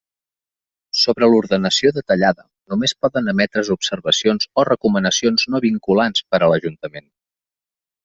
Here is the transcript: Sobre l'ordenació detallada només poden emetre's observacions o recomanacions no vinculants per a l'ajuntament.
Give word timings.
Sobre 1.01 1.29
l'ordenació 1.33 1.91
detallada 1.97 2.47
només 2.73 2.97
poden 3.05 3.31
emetre's 3.35 3.71
observacions 3.77 4.51
o 4.63 4.67
recomanacions 4.73 5.49
no 5.53 5.65
vinculants 5.71 6.29
per 6.33 6.45
a 6.45 6.53
l'ajuntament. 6.55 7.11